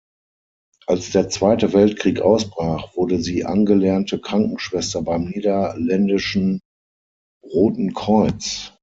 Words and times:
Als 0.87 1.11
der 1.11 1.29
Zweite 1.29 1.73
Weltkrieg 1.73 2.21
ausbrach, 2.21 2.95
wurde 2.97 3.21
sie 3.21 3.45
angelernte 3.45 4.19
Krankenschwester 4.19 5.03
beim 5.03 5.25
Niederländischen 5.27 6.59
Roten 7.43 7.93
Kreuz. 7.93 8.73